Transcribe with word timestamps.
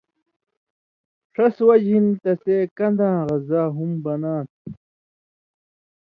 ݜس 1.33 1.55
وجہۡ 1.67 1.85
ہِن 1.87 2.05
تسےکن٘داں 2.21 3.17
غزا 3.27 3.63
ہُم 3.75 3.91
بناں 4.03 4.41
تھو۔ 4.49 4.65